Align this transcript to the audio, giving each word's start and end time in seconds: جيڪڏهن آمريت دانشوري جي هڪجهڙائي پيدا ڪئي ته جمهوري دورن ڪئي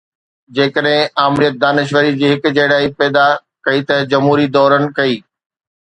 جيڪڏهن 0.59 1.11
آمريت 1.25 1.59
دانشوري 1.65 2.15
جي 2.23 2.33
هڪجهڙائي 2.33 2.91
پيدا 3.03 3.29
ڪئي 3.69 3.87
ته 3.89 4.03
جمهوري 4.15 4.53
دورن 4.57 4.93
ڪئي 4.99 5.21